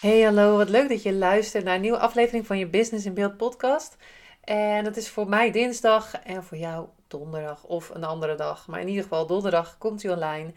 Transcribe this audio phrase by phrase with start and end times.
[0.00, 0.56] Hey, hallo.
[0.56, 3.96] Wat leuk dat je luistert naar een nieuwe aflevering van je Business in Beeld podcast.
[4.40, 8.66] En dat is voor mij dinsdag en voor jou donderdag of een andere dag.
[8.66, 10.52] Maar in ieder geval donderdag komt hij online.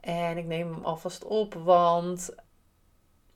[0.00, 2.34] En ik neem hem alvast op, want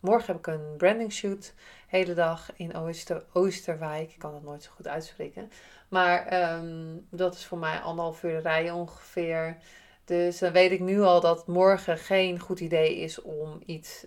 [0.01, 1.55] morgen heb ik een branding shoot.
[1.87, 4.11] Hele dag in Ooster, Oosterwijk.
[4.11, 5.51] Ik kan dat nooit zo goed uitspreken.
[5.89, 9.57] Maar ehm, dat is voor mij anderhalf uur rijden ongeveer.
[10.05, 14.07] Dus dan weet ik nu al dat morgen geen goed idee is om iets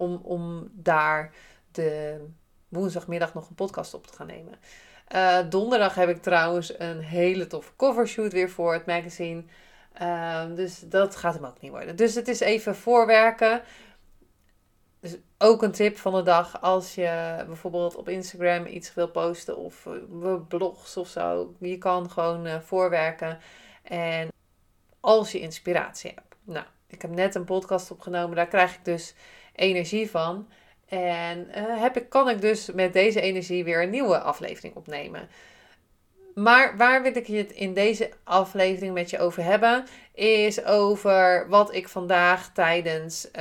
[0.00, 1.32] om, om daar
[1.72, 2.20] de
[2.68, 4.54] woensdagmiddag nog een podcast op te gaan nemen.
[5.14, 9.42] Uh, donderdag heb ik trouwens een hele toffe covershoot weer voor het magazine.
[10.02, 11.96] Uh, dus dat gaat hem ook niet worden.
[11.96, 13.62] Dus het is even voorwerken.
[15.00, 16.60] Dus ook een tip van de dag.
[16.60, 19.86] Als je bijvoorbeeld op Instagram iets wil posten of
[20.22, 21.54] uh, blogs of zo.
[21.58, 23.38] Je kan gewoon uh, voorwerken.
[23.82, 24.28] En
[25.00, 26.36] als je inspiratie hebt.
[26.44, 28.36] Nou, ik heb net een podcast opgenomen.
[28.36, 29.14] Daar krijg ik dus
[29.54, 30.48] energie van.
[30.88, 35.28] En uh, heb ik, kan ik dus met deze energie weer een nieuwe aflevering opnemen.
[36.34, 39.84] Maar waar wil ik het in deze aflevering met je over hebben?
[40.14, 43.32] Is over wat ik vandaag tijdens uh,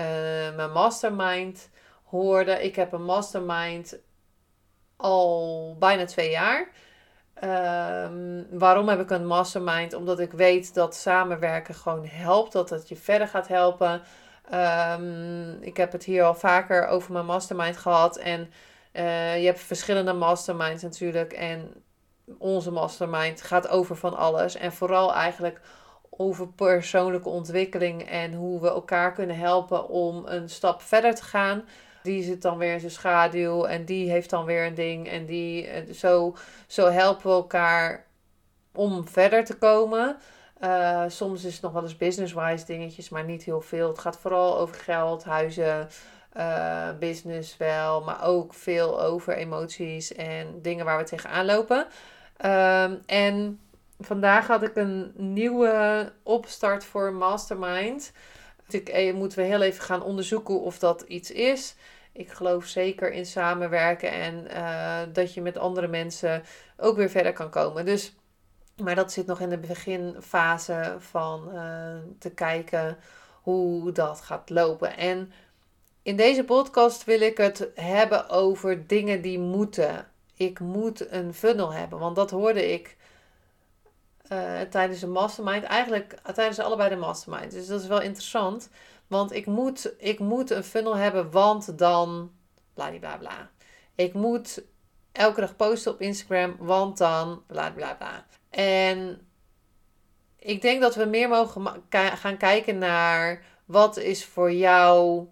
[0.56, 1.70] mijn mastermind
[2.04, 2.64] hoorde.
[2.64, 3.98] Ik heb een mastermind
[4.96, 6.68] al bijna twee jaar.
[7.44, 9.94] Um, waarom heb ik een mastermind?
[9.94, 12.52] Omdat ik weet dat samenwerken gewoon helpt.
[12.52, 14.02] Dat het je verder gaat helpen.
[14.54, 18.18] Um, ik heb het hier al vaker over mijn mastermind gehad.
[18.18, 18.52] En
[18.94, 21.34] uh, je hebt verschillende masterminds natuurlijk.
[21.34, 21.84] En
[22.38, 24.56] onze mastermind gaat over van alles.
[24.56, 25.62] En vooral eigenlijk
[26.10, 28.10] over persoonlijke ontwikkeling.
[28.10, 31.64] En hoe we elkaar kunnen helpen om een stap verder te gaan.
[32.04, 33.66] Die zit dan weer in zijn schaduw.
[33.66, 35.10] En die heeft dan weer een ding.
[35.10, 36.36] En die, uh, zo,
[36.68, 38.06] zo helpen we elkaar
[38.74, 40.18] om verder te komen.
[40.64, 43.88] Uh, soms is het nog wel eens business-wise dingetjes, maar niet heel veel.
[43.88, 45.88] Het gaat vooral over geld, huizen,
[46.38, 51.88] uh, business wel, maar ook veel over emoties en dingen waar we tegenaan lopen.
[52.46, 53.60] Uh, en
[54.00, 58.12] vandaag had ik een nieuwe opstart voor Mastermind.
[58.64, 61.76] Natuurlijk eh, moeten we heel even gaan onderzoeken of dat iets is.
[62.12, 64.48] Ik geloof zeker in samenwerken en
[65.14, 66.44] dat je met andere mensen
[66.78, 67.86] ook weer verder kan komen.
[67.86, 68.14] Dus
[68.80, 72.98] maar dat zit nog in de beginfase van uh, te kijken
[73.42, 74.98] hoe dat gaat lopen.
[74.98, 75.32] En
[76.02, 80.08] in deze podcast wil ik het hebben over dingen die moeten.
[80.34, 82.98] Ik moet een funnel hebben, want dat hoorde ik
[84.32, 85.64] uh, tijdens de mastermind.
[85.64, 87.52] Eigenlijk tijdens allebei de mastermind.
[87.52, 88.70] Dus dat is wel interessant.
[89.08, 92.32] Want ik moet, ik moet een funnel hebben, want dan
[92.74, 93.50] bla bla bla.
[93.96, 94.62] Ik moet
[95.12, 98.26] elke dag posten op Instagram, want dan bla bla bla.
[98.50, 99.28] En
[100.40, 105.28] ik denk dat we meer mogen gaan kijken naar wat is voor jou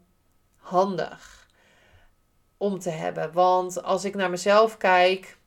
[0.57, 1.47] handig
[2.57, 3.33] om te hebben.
[3.33, 5.37] Want als ik naar mezelf kijk,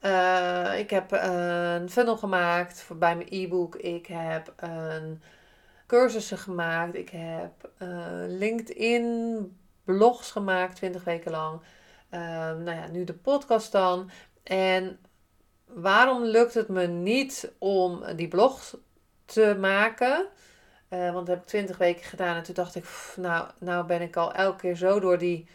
[0.00, 3.76] uh, ik heb een funnel gemaakt voor bij mijn e-book.
[3.76, 5.22] Ik heb een
[5.86, 6.94] cursussen gemaakt.
[6.94, 7.88] Ik heb uh,
[8.26, 11.60] LinkedIn blogs gemaakt, 20 weken lang.
[12.10, 12.20] Uh,
[12.50, 14.10] nou ja, nu de podcast dan.
[14.42, 14.98] En
[15.74, 18.74] waarom lukt het me niet om die blog
[19.24, 20.26] te maken?
[20.90, 22.36] Uh, want dat heb ik twintig weken gedaan.
[22.36, 22.84] En toen dacht ik,
[23.16, 25.48] nou, nou ben ik al elke keer zo door die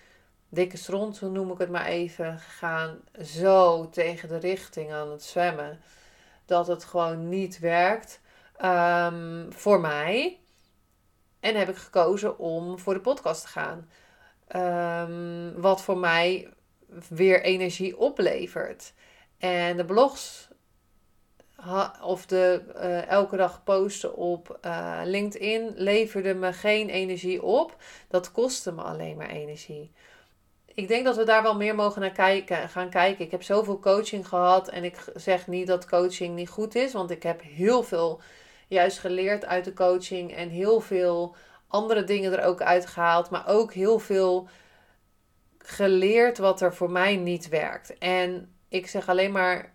[0.50, 3.00] dikke stront, hoe noem ik het maar even, gegaan.
[3.22, 5.80] Zo tegen de richting aan het zwemmen.
[6.46, 8.20] Dat het gewoon niet werkt
[8.64, 10.40] um, voor mij.
[11.40, 13.90] En heb ik gekozen om voor de podcast te gaan.
[14.56, 16.50] Um, wat voor mij
[17.10, 18.94] weer energie oplevert.
[19.38, 20.48] En de blogs
[22.02, 27.76] of de uh, elke dag posten op uh, LinkedIn leverde me geen energie op.
[28.08, 29.92] Dat kostte me alleen maar energie.
[30.66, 33.26] Ik denk dat we daar wel meer mogen naar kijken, gaan kijken.
[33.26, 37.12] Ik heb zoveel coaching gehad en ik zeg niet dat coaching niet goed is, want
[37.12, 38.22] ik heb heel veel
[38.68, 41.36] juist geleerd uit de coaching en heel veel
[41.68, 44.50] andere dingen er ook uitgehaald, maar ook heel veel
[45.58, 47.98] geleerd wat er voor mij niet werkt.
[47.98, 49.74] En ik zeg alleen maar,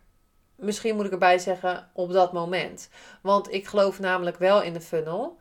[0.55, 2.89] misschien moet ik erbij zeggen, op dat moment.
[3.23, 5.39] Want ik geloof namelijk wel in de funnel.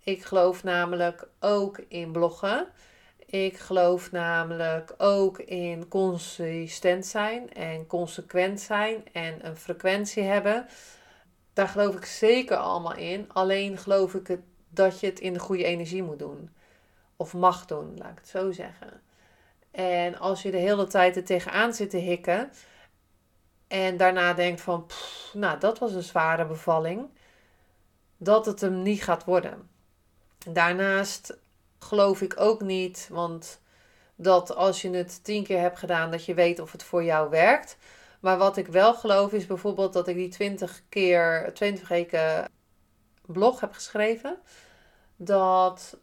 [0.00, 2.68] Ik geloof namelijk ook in bloggen.
[3.26, 10.66] Ik geloof namelijk ook in consistent zijn en consequent zijn en een frequentie hebben.
[11.52, 13.32] Daar geloof ik zeker allemaal in.
[13.32, 16.50] Alleen geloof ik dat je het in de goede energie moet doen.
[17.16, 19.00] Of mag doen, laat ik het zo zeggen.
[19.72, 22.50] En als je de hele tijd er tegenaan zit te hikken
[23.68, 24.86] en daarna denkt van,
[25.32, 27.08] nou dat was een zware bevalling,
[28.16, 29.70] dat het hem niet gaat worden.
[30.48, 31.38] Daarnaast
[31.78, 33.60] geloof ik ook niet, want
[34.14, 37.30] dat als je het tien keer hebt gedaan, dat je weet of het voor jou
[37.30, 37.76] werkt.
[38.20, 42.48] Maar wat ik wel geloof is bijvoorbeeld dat ik die 20 keer, 20 weken
[43.26, 44.38] blog heb geschreven.
[45.16, 45.98] Dat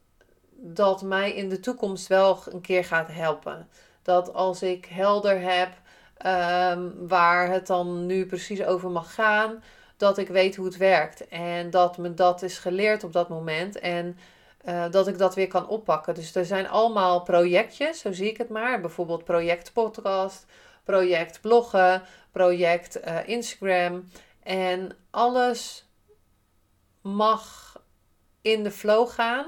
[0.62, 3.68] dat mij in de toekomst wel een keer gaat helpen.
[4.02, 5.70] Dat als ik helder heb
[6.18, 9.64] ehm, waar het dan nu precies over mag gaan,
[9.98, 11.28] dat ik weet hoe het werkt.
[11.28, 13.80] En dat me dat is geleerd op dat moment.
[13.80, 14.18] En
[14.66, 16.14] uh, dat ik dat weer kan oppakken.
[16.14, 18.82] Dus er zijn allemaal projectjes, zo zie ik het maar.
[18.82, 20.46] Bijvoorbeeld project podcast,
[20.84, 22.02] project bloggen,
[22.32, 24.10] project uh, Instagram.
[24.44, 25.86] En alles
[27.02, 27.78] mag
[28.42, 29.46] in de flow gaan.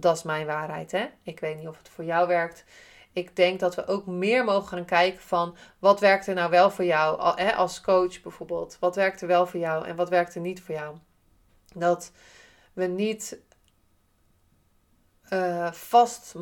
[0.00, 1.08] Dat is mijn waarheid, hè?
[1.22, 2.64] Ik weet niet of het voor jou werkt.
[3.12, 6.70] Ik denk dat we ook meer mogen gaan kijken van wat werkt er nou wel
[6.70, 7.20] voor jou
[7.54, 8.76] als coach bijvoorbeeld.
[8.80, 10.96] Wat werkt er wel voor jou en wat werkt er niet voor jou.
[11.74, 12.12] Dat
[12.72, 13.38] we niet
[15.32, 16.34] uh, vast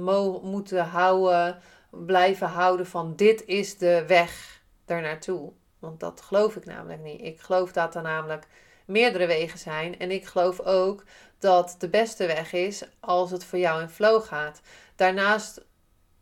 [0.43, 1.59] moeten houden,
[1.91, 5.53] blijven houden van dit is de weg naartoe.
[5.79, 7.23] Want dat geloof ik namelijk niet.
[7.23, 8.47] Ik geloof dat er namelijk
[8.89, 9.99] meerdere wegen zijn.
[9.99, 11.05] En ik geloof ook
[11.39, 14.61] dat de beste weg is als het voor jou in flow gaat.
[14.97, 15.61] Daarnaast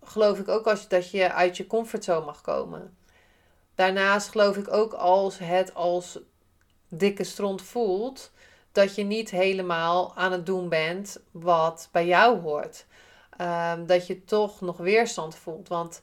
[0.02, 2.96] geloof ik ook als, dat je uit je comfortzone mag komen.
[3.74, 6.18] Daarnaast geloof ik ook als het als
[6.88, 8.30] dikke stront voelt,
[8.72, 12.86] dat je niet helemaal aan het doen bent wat bij jou hoort.
[13.36, 15.68] Ehm, dat je toch nog weerstand voelt.
[15.68, 16.02] Want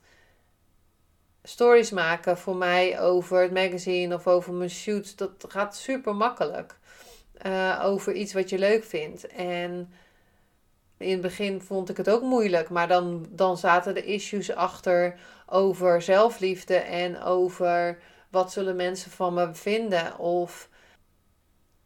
[1.44, 6.78] stories maken voor mij over het magazine of over mijn shoots, dat gaat super makkelijk.
[7.46, 9.28] Uh, over iets wat je leuk vindt.
[9.28, 9.94] En
[10.98, 15.20] in het begin vond ik het ook moeilijk, maar dan, dan zaten de issues achter
[15.46, 18.00] over zelfliefde en over
[18.30, 20.18] wat zullen mensen van me vinden.
[20.18, 20.70] Of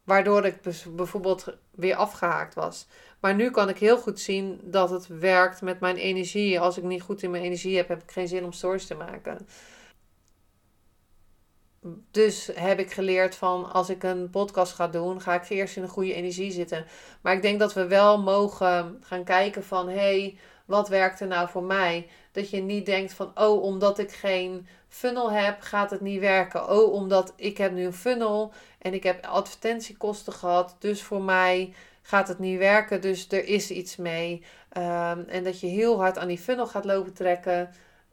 [0.03, 0.61] waardoor ik
[0.95, 2.87] bijvoorbeeld weer afgehaakt was.
[3.19, 6.59] Maar nu kan ik heel goed zien dat het werkt met mijn energie.
[6.59, 8.95] Als ik niet goed in mijn energie heb, heb ik geen zin om stories te
[8.95, 9.47] maken.
[12.11, 15.83] Dus heb ik geleerd van als ik een podcast ga doen, ga ik eerst in
[15.83, 16.85] een goede energie zitten.
[17.21, 21.27] Maar ik denk dat we wel mogen gaan kijken van hé, hey, wat werkt er
[21.27, 22.07] nou voor mij?
[22.31, 26.69] Dat je niet denkt van oh, omdat ik geen funnel heb, gaat het niet werken.
[26.69, 31.73] Oh, omdat ik heb nu een funnel en ik heb advertentiekosten gehad, dus voor mij
[32.07, 33.01] gaat het niet werken.
[33.01, 34.43] Dus er is iets mee.
[34.77, 37.69] Um, en dat je heel hard aan die funnel gaat lopen trekken.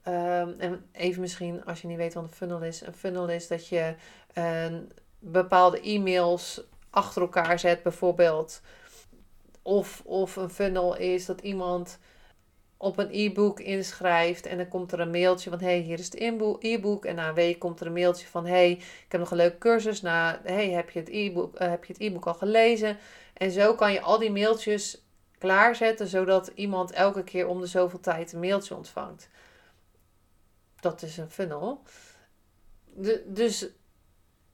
[0.09, 2.81] Um, en even misschien, als je niet weet wat een funnel is.
[2.81, 3.95] Een funnel is dat je
[4.33, 8.61] een bepaalde e-mails achter elkaar zet, bijvoorbeeld.
[9.63, 11.99] Of, of een funnel is dat iemand
[12.77, 16.15] op een e-book inschrijft en dan komt er een mailtje van hey, hier is het
[16.61, 19.37] e-book en na een week komt er een mailtje van hey, ik heb nog een
[19.37, 20.03] leuke cursus.
[20.03, 22.99] Na hey, heb je het e-book uh, heb je het e-book al gelezen?
[23.35, 25.05] En zo kan je al die mailtjes
[25.39, 29.29] klaarzetten zodat iemand elke keer om de zoveel tijd een mailtje ontvangt.
[30.81, 31.83] Dat is een funnel.
[33.27, 33.69] Dus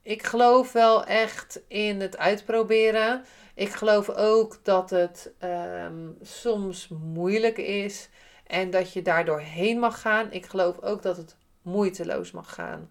[0.03, 3.25] ik geloof wel echt in het uitproberen.
[3.55, 8.09] Ik geloof ook dat het um, soms moeilijk is
[8.47, 10.33] en dat je daardoor heen mag gaan.
[10.33, 12.91] Ik geloof ook dat het moeiteloos mag gaan.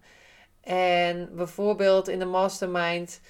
[0.60, 3.20] En bijvoorbeeld in de mastermind,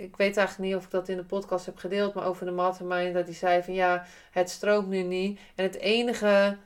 [0.00, 2.52] ik weet eigenlijk niet of ik dat in de podcast heb gedeeld, maar over de
[2.52, 5.40] mastermind, dat hij zei van ja, het stroomt nu niet.
[5.54, 6.56] En het enige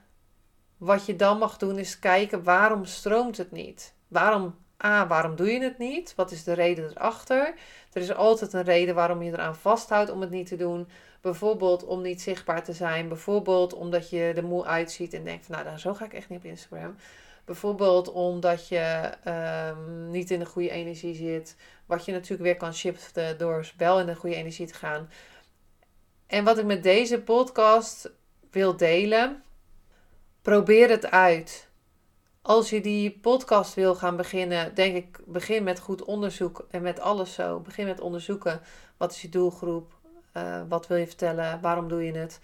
[0.77, 3.95] wat je dan mag doen is kijken waarom stroomt het niet?
[4.09, 6.15] Waarom A, waarom doe je het niet?
[6.15, 7.55] Wat is de reden erachter?
[7.93, 10.89] Er is altijd een reden waarom je eraan vasthoudt om het niet te doen.
[11.21, 13.09] Bijvoorbeeld om niet zichtbaar te zijn.
[13.09, 16.39] Bijvoorbeeld omdat je er moe uitziet en denkt van nou, zo ga ik echt niet
[16.39, 16.97] op Instagram.
[17.45, 21.57] Bijvoorbeeld omdat je um, niet in de goede energie zit.
[21.87, 25.11] Wat je natuurlijk weer kan shiften door wel in de goede energie te gaan.
[26.27, 28.11] En wat ik met deze podcast
[28.51, 29.43] wil delen,
[30.43, 31.71] probeer het uit
[32.43, 37.01] als je die podcast wil gaan beginnen, denk ik, begin met goed onderzoek en met
[37.01, 37.61] alles zo.
[37.61, 38.61] Begin met onderzoeken.
[38.97, 39.93] Wat is je doelgroep?
[40.37, 41.61] Uh, wat wil je vertellen?
[41.61, 42.41] Waarom doe je het?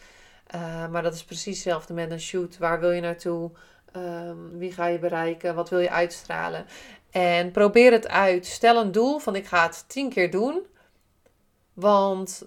[0.55, 2.59] Uh, maar dat is precies hetzelfde met een shoot.
[2.59, 3.50] Waar wil je naartoe?
[3.97, 5.54] Um, wie ga je bereiken?
[5.54, 6.66] Wat wil je uitstralen?
[7.11, 8.47] En probeer het uit.
[8.47, 10.66] Stel een doel van ik ga het tien keer doen.
[11.73, 12.47] Want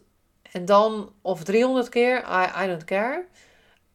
[0.51, 3.25] En dan, of 300 keer, I, I don't care.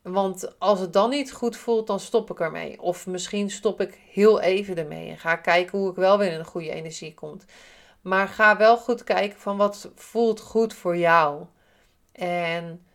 [0.02, 2.80] Want als het dan niet goed voelt, dan stop ik ermee.
[2.80, 6.38] Of misschien stop ik heel even ermee en ga kijken hoe ik wel weer in
[6.38, 7.38] een goede energie kom.
[8.00, 11.44] Maar ga wel goed kijken van wat voelt goed voor jou.
[12.12, 12.86] En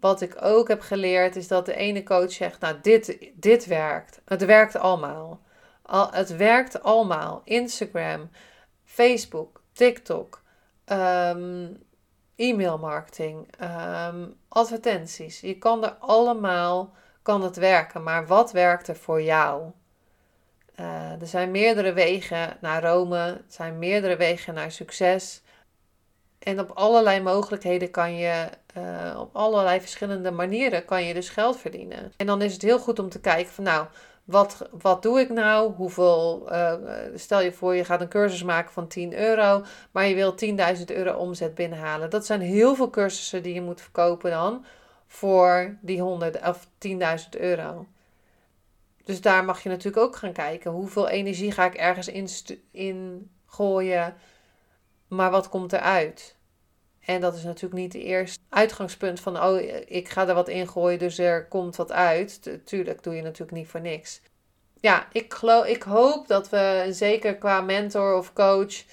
[0.00, 4.20] wat ik ook heb geleerd is dat de ene coach zegt, nou dit, dit werkt.
[4.24, 5.40] Het werkt allemaal.
[5.82, 7.40] Al, het werkt allemaal.
[7.44, 8.30] Instagram,
[8.84, 10.42] Facebook, TikTok,
[10.86, 11.82] um,
[12.36, 15.40] e-mail marketing, ehm, advertenties.
[15.40, 18.02] Je kan er allemaal, kan het werken.
[18.02, 19.70] Maar wat werkt er voor jou?
[20.80, 23.18] Uh, er zijn meerdere wegen naar Rome.
[23.18, 25.42] Er zijn meerdere wegen naar succes.
[26.38, 31.58] En op allerlei mogelijkheden kan je, uh, op allerlei verschillende manieren kan je dus geld
[31.58, 32.12] verdienen.
[32.16, 33.86] En dan is het heel goed om te kijken van nou,
[34.24, 35.72] wat, wat doe ik nou?
[35.72, 36.74] Hoeveel, uh,
[37.14, 40.34] stel je voor je gaat een cursus maken van 10 euro, maar je wil
[40.78, 42.10] 10.000 euro omzet binnenhalen.
[42.10, 44.64] Dat zijn heel veel cursussen die je moet verkopen dan
[45.06, 46.94] voor die 100 of 10.000
[47.40, 47.86] euro.
[49.04, 50.70] Dus daar mag je natuurlijk ook gaan kijken.
[50.70, 52.28] Hoeveel energie ga ik ergens in,
[52.70, 54.14] in gooien?
[55.08, 56.36] Maar wat komt eruit?
[57.00, 60.68] En dat is natuurlijk niet het eerste uitgangspunt van, oh, ik ga er wat in
[60.68, 62.58] gooien, dus er komt wat uit.
[62.64, 64.20] Tuurlijk doe je natuurlijk niet voor niks.
[64.80, 65.34] Ja, ik,
[65.66, 68.84] ik hoop dat we, zeker qua mentor of coach,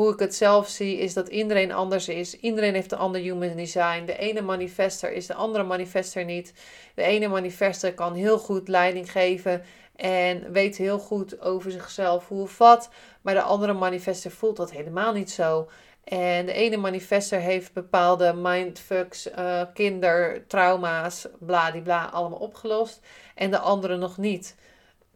[0.00, 2.40] hoe ik het zelf zie, is dat iedereen anders is.
[2.40, 4.04] Iedereen heeft een ander human design.
[4.04, 6.52] De ene manifester is de andere manifester niet.
[6.94, 9.62] De ene manifester kan heel goed leiding geven
[9.96, 12.90] en weet heel goed over zichzelf hoe of wat.
[13.20, 15.68] Maar de andere manifester voelt dat helemaal niet zo.
[16.04, 23.00] En de ene manifester heeft bepaalde mindfucks, uh, kindertrauma's, bladibla, allemaal opgelost.
[23.34, 24.56] En de andere nog niet.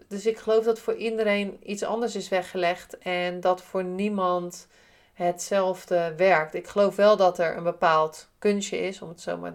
[0.09, 2.99] Dus ik geloof dat voor iedereen iets anders is weggelegd.
[2.99, 4.67] En dat voor niemand
[5.13, 6.55] hetzelfde werkt.
[6.55, 9.55] Ik geloof wel dat er een bepaald kunstje is, om het zo maar.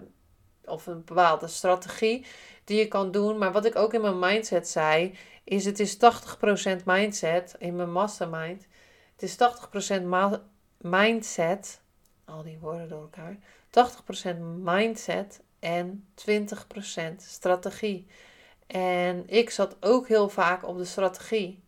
[0.64, 2.26] Of een bepaalde strategie
[2.64, 3.38] die je kan doen.
[3.38, 5.14] Maar wat ik ook in mijn mindset zei,
[5.44, 5.98] is het is 80%
[6.84, 8.66] mindset in mijn mastermind.
[9.12, 10.02] Het is 80%
[10.78, 11.80] mindset,
[12.24, 13.38] al die woorden door elkaar,
[14.36, 18.06] 80% mindset en 20% strategie.
[18.72, 21.62] En ik zat ook heel vaak op de strategie.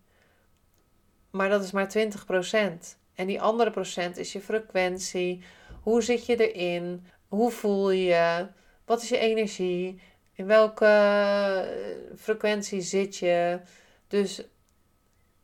[1.30, 2.96] Maar dat is maar 20%.
[3.14, 5.44] En die andere procent is je frequentie.
[5.82, 7.06] Hoe zit je erin?
[7.28, 8.46] Hoe voel je?
[8.84, 10.00] Wat is je energie?
[10.32, 13.60] In welke eh, frequentie zit je?
[14.08, 14.42] Dus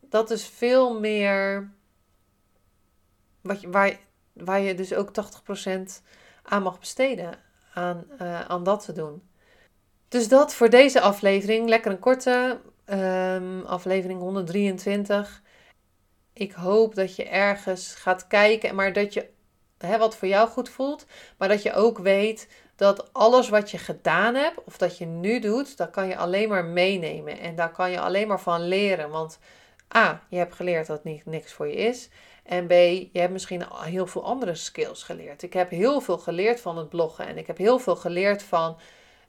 [0.01, 1.71] dat is veel meer
[3.41, 3.99] wat je, waar,
[4.33, 5.11] waar je dus ook
[5.69, 6.03] 80%
[6.43, 7.39] aan mag besteden
[7.75, 9.28] aan, uh, aan dat te doen.
[10.09, 11.69] Dus dat voor deze aflevering.
[11.69, 12.61] Lekker een korte
[12.91, 15.43] um, aflevering 123.
[16.33, 19.29] Ik hoop dat je ergens gaat kijken, maar dat je
[19.79, 21.07] hè, wat voor jou goed voelt,
[21.39, 25.41] maar dat je ook weet dat alles wat je gedaan hebt of dat je nu
[25.41, 29.11] doet, dat kan je alleen maar meenemen en daar kan je alleen maar van leren.
[29.11, 29.39] Want
[29.97, 32.09] A, je hebt geleerd dat niet niks voor je is.
[32.45, 35.43] En B, je hebt misschien heel veel andere skills geleerd.
[35.43, 38.77] Ik heb heel veel geleerd van het bloggen en ik heb heel veel geleerd van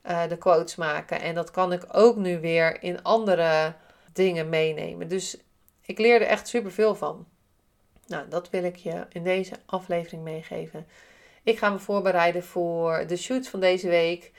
[0.05, 1.21] uh, de quotes maken.
[1.21, 3.73] En dat kan ik ook nu weer in andere
[4.13, 5.07] dingen meenemen.
[5.07, 5.37] Dus
[5.81, 7.27] ik leer er echt superveel van.
[8.07, 10.87] Nou, dat wil ik je in deze aflevering meegeven.
[11.43, 14.31] Ik ga me voorbereiden voor de shoots van deze week.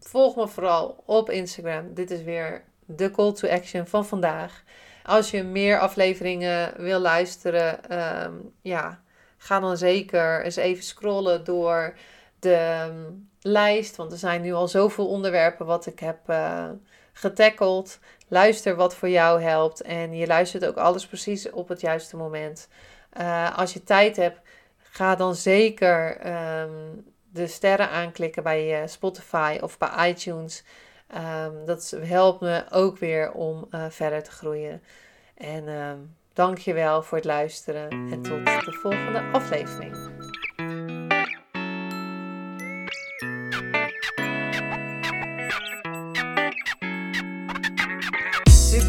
[0.00, 1.94] Volg me vooral op Instagram.
[1.94, 4.62] Dit is weer de call to action van vandaag.
[5.04, 8.32] Als je meer afleveringen wil luisteren, ehm,
[8.62, 9.02] ja,
[9.36, 11.94] ga dan zeker eens even scrollen door
[12.38, 13.12] de ehm,
[13.46, 13.96] lijst.
[13.96, 16.64] Want er zijn nu al zoveel onderwerpen wat ik heb uh,
[17.12, 17.98] getackeld.
[18.28, 19.82] Luister wat voor jou helpt.
[19.82, 22.68] En je luistert ook alles precies op het juiste moment.
[23.20, 24.40] Uh, als je tijd hebt,
[24.78, 26.26] ga dan zeker
[26.62, 30.64] um, de sterren aanklikken bij uh, Spotify of bij iTunes.
[31.44, 34.82] Um, dat helpt me ook weer om verder te groeien.
[35.34, 40.03] En um, dank je wel voor het luisteren en tot de volgende aflevering.